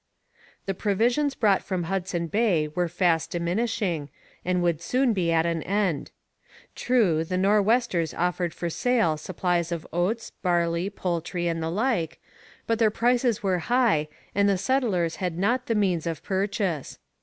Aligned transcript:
The 0.65 0.73
provisions 0.73 1.35
brought 1.35 1.61
from 1.61 1.83
Hudson 1.83 2.25
Bay 2.25 2.67
were 2.67 2.87
fast 2.87 3.29
diminishing 3.29 4.09
and 4.43 4.63
would 4.63 4.81
soon 4.81 5.13
be 5.13 5.31
at 5.31 5.45
an 5.45 5.61
end. 5.61 6.09
True, 6.73 7.23
the 7.23 7.37
Nor'westers 7.37 8.11
offered 8.15 8.51
for 8.51 8.67
sale 8.67 9.15
supplies 9.15 9.71
of 9.71 9.85
oats, 9.93 10.31
barley, 10.41 10.89
poultry, 10.89 11.47
and 11.47 11.61
the 11.61 11.69
like, 11.69 12.19
but 12.65 12.79
their 12.79 12.89
prices 12.89 13.43
were 13.43 13.59
high 13.69 14.07
and 14.33 14.49
the 14.49 14.57
settlers 14.57 15.17
had 15.17 15.37
not 15.37 15.67
the 15.67 15.75
means 15.75 16.07
of 16.07 16.23
purchase. 16.23 16.97